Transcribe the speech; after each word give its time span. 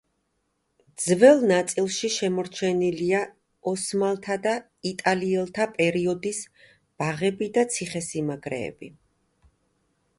ძველ 1.01 1.43
ნაწილში 1.49 2.07
შემორჩენილია 2.13 3.19
ოსმალთა 3.71 4.37
და 4.47 4.53
იტალიელთა 4.91 5.67
პერიოდის 5.75 6.41
ბაღები 7.03 7.51
და 7.59 7.67
ციხესიმაგრეები. 7.75 8.91